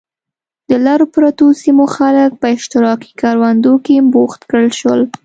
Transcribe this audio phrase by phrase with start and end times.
[0.69, 5.01] د لرو پرتو سیمو خلک په اشتراکي کروندو کې بوخت کړل شول.